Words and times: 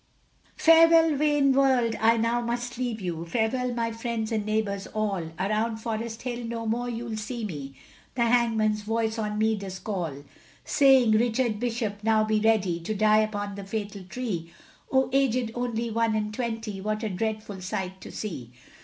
Farewell, 0.55 1.15
vain 1.15 1.51
world, 1.51 1.95
I 2.01 2.17
now 2.17 2.41
must 2.41 2.79
leave 2.79 2.99
you, 2.99 3.23
Farewell, 3.23 3.71
my 3.71 3.91
friends 3.91 4.31
and 4.31 4.43
neighbours 4.43 4.87
all, 4.87 5.29
Around 5.37 5.77
Forest 5.77 6.23
Hill 6.23 6.43
no 6.45 6.65
more 6.65 6.89
you'll 6.89 7.17
see 7.17 7.45
me, 7.45 7.75
The 8.15 8.23
hangman's 8.23 8.81
voice 8.81 9.19
on 9.19 9.37
me 9.37 9.55
does 9.55 9.77
call; 9.77 10.23
Saying, 10.65 11.11
Richard 11.11 11.59
Bishop, 11.59 12.03
now 12.03 12.23
be 12.23 12.39
ready, 12.39 12.79
To 12.79 12.95
die 12.95 13.19
upon 13.19 13.53
the 13.53 13.63
fatal 13.63 14.03
tree, 14.05 14.51
Oh, 14.91 15.07
aged 15.13 15.51
only 15.53 15.91
one 15.91 16.15
and 16.15 16.33
twenty, 16.33 16.81
What 16.81 17.03
a 17.03 17.09
dreadful 17.09 17.61
sight 17.61 18.01
to 18.01 18.11
see. 18.11 18.51